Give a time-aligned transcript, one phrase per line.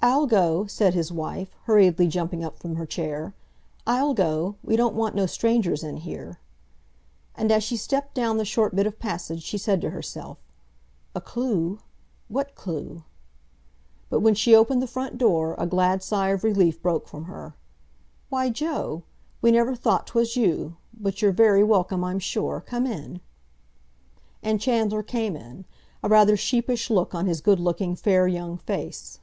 [0.00, 3.34] "I'll go," said his wife, hurriedly jumping up from her chair.
[3.84, 4.54] "I'll go!
[4.62, 6.38] We don't want no strangers in here."
[7.34, 10.38] And as she stepped down the short bit of passage she said to herself,
[11.16, 11.80] "A clue?
[12.28, 13.02] What clue?"
[14.08, 17.56] But when she opened the front door a glad sigh of relief broke from her.
[18.28, 19.02] "Why, Joe?
[19.42, 20.76] We never thought 'twas you!
[20.98, 22.62] But you're very welcome, I'm sure.
[22.64, 23.20] Come in."
[24.44, 25.64] And Chandler came in,
[26.04, 29.18] a rather sheepish look on his good looking, fair young face.